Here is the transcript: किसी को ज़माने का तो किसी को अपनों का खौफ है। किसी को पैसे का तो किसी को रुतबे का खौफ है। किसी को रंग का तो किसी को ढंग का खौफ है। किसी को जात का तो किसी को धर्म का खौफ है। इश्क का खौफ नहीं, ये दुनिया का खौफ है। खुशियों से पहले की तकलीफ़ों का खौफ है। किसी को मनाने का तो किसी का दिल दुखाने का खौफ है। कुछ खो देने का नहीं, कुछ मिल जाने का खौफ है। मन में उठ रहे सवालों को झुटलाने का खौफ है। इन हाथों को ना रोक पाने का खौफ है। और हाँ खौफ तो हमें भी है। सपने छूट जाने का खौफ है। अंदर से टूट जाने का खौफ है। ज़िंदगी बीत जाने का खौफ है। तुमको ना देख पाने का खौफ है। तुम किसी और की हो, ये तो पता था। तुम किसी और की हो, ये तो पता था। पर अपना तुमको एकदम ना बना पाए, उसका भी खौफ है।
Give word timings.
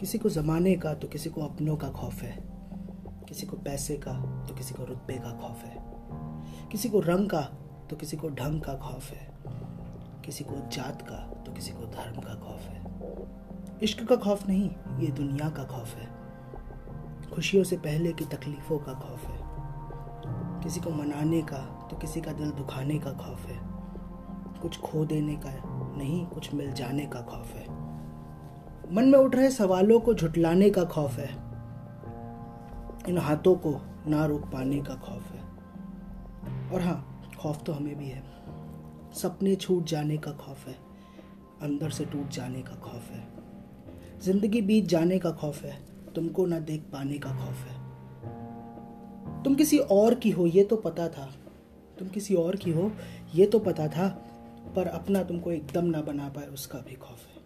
किसी 0.00 0.18
को 0.18 0.28
ज़माने 0.28 0.74
का 0.74 0.94
तो 0.94 1.08
किसी 1.08 1.30
को 1.30 1.42
अपनों 1.42 1.76
का 1.76 1.88
खौफ 1.88 2.22
है। 2.22 2.44
किसी 3.28 3.46
को 3.46 3.56
पैसे 3.56 3.96
का 3.96 4.12
तो 4.48 4.54
किसी 4.54 4.74
को 4.74 4.84
रुतबे 4.84 5.14
का 5.14 5.30
खौफ 5.30 5.64
है। 5.64 5.76
किसी 6.72 6.88
को 6.88 7.00
रंग 7.00 7.30
का 7.30 7.40
तो 7.90 7.96
किसी 7.96 8.16
को 8.16 8.28
ढंग 8.28 8.60
का 8.60 8.74
खौफ 8.74 9.10
है। 9.10 9.34
किसी 10.24 10.44
को 10.44 10.54
जात 10.72 11.02
का 11.02 11.16
तो 11.42 11.52
किसी 11.52 11.72
को 11.72 11.84
धर्म 11.86 12.20
का 12.20 12.34
खौफ 12.34 12.60
है। 12.60 12.84
इश्क 13.82 14.04
का 14.04 14.16
खौफ 14.16 14.48
नहीं, 14.48 14.70
ये 14.98 15.06
दुनिया 15.06 15.48
का 15.48 15.64
खौफ 15.64 15.94
है। 15.94 16.08
खुशियों 17.34 17.64
से 17.64 17.76
पहले 17.76 18.12
की 18.12 18.24
तकलीफ़ों 18.24 18.78
का 18.78 18.92
खौफ 18.92 19.26
है। 19.26 19.40
किसी 20.62 20.80
को 20.80 20.90
मनाने 20.90 21.42
का 21.42 21.88
तो 21.90 21.96
किसी 21.96 22.20
का 22.20 22.32
दिल 22.32 22.50
दुखाने 22.50 22.98
का 22.98 23.12
खौफ 23.12 23.46
है। 23.46 23.58
कुछ 24.62 24.80
खो 24.80 25.04
देने 25.04 25.36
का 25.36 25.62
नहीं, 25.96 26.26
कुछ 26.26 26.54
मिल 26.54 26.72
जाने 26.72 27.06
का 27.06 27.20
खौफ 27.20 27.54
है। 27.54 27.67
मन 28.92 29.04
में 29.04 29.18
उठ 29.18 29.34
रहे 29.34 29.50
सवालों 29.50 30.00
को 30.00 30.14
झुटलाने 30.14 30.70
का 30.70 30.84
खौफ 30.84 31.18
है। 31.18 31.28
इन 33.08 33.18
हाथों 33.18 33.54
को 33.54 33.80
ना 34.06 34.26
रोक 34.26 34.42
पाने 34.42 34.78
का 34.78 34.94
खौफ 34.94 35.32
है। 35.32 35.40
और 36.72 36.80
हाँ 36.80 37.30
खौफ 37.38 37.64
तो 37.64 37.72
हमें 37.72 37.98
भी 37.98 38.08
है। 38.08 38.22
सपने 39.12 39.54
छूट 39.54 39.84
जाने 39.84 40.16
का 40.16 40.32
खौफ 40.32 40.68
है। 40.68 40.76
अंदर 41.62 41.90
से 41.90 42.04
टूट 42.04 42.28
जाने 42.28 42.62
का 42.62 42.74
खौफ 42.74 43.10
है। 43.10 43.28
ज़िंदगी 44.20 44.62
बीत 44.62 44.86
जाने 44.86 45.18
का 45.18 45.30
खौफ 45.30 45.62
है। 45.62 45.78
तुमको 46.14 46.46
ना 46.46 46.58
देख 46.58 46.80
पाने 46.80 47.18
का 47.18 47.30
खौफ 47.30 47.56
है। 47.56 47.78
तुम 49.42 49.54
किसी 49.54 49.78
और 49.78 50.14
की 50.14 50.30
हो, 50.30 50.46
ये 50.46 50.64
तो 50.64 50.76
पता 50.76 51.08
था। 51.08 51.30
तुम 51.98 52.08
किसी 52.08 52.34
और 52.34 52.56
की 52.56 52.70
हो, 52.70 52.92
ये 53.34 53.46
तो 53.46 53.58
पता 53.58 53.88
था। 53.88 54.08
पर 54.76 54.86
अपना 54.86 55.22
तुमको 55.22 55.52
एकदम 55.52 55.84
ना 55.84 56.00
बना 56.00 56.28
पाए, 56.28 56.46
उसका 56.46 56.78
भी 56.78 56.94
खौफ 56.94 57.26
है। 57.26 57.38